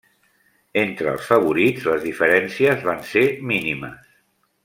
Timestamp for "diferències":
2.07-2.87